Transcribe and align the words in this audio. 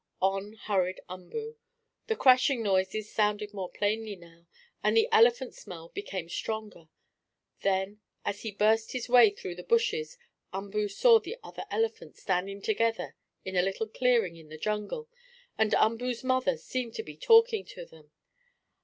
On 0.19 0.53
hurried 0.53 0.99
Umboo. 1.09 1.57
The 2.07 2.15
crashing 2.15 2.63
noises 2.63 3.13
sounded 3.13 3.53
more 3.53 3.69
plainly 3.69 4.15
now, 4.15 4.47
and 4.83 4.97
the 4.97 5.07
elephant 5.11 5.53
smell 5.53 5.89
became 5.89 6.27
stronger. 6.27 6.89
Then, 7.61 8.01
as 8.25 8.41
he 8.41 8.49
burst 8.51 8.93
his 8.93 9.07
way 9.09 9.29
through 9.29 9.53
the 9.53 9.61
bushes, 9.63 10.17
Umboo 10.51 10.87
saw 10.87 11.19
the 11.19 11.37
other 11.43 11.65
elephants 11.69 12.19
standing 12.19 12.63
together 12.63 13.15
in 13.45 13.55
a 13.55 13.61
little 13.61 13.87
clearing 13.87 14.37
in 14.37 14.49
the 14.49 14.57
jungle, 14.57 15.07
and 15.55 15.75
Umboo's 15.75 16.23
mother 16.23 16.57
seemed 16.57 16.95
to 16.95 17.03
be 17.03 17.15
talking 17.15 17.63
to 17.65 17.85
them. 17.85 18.09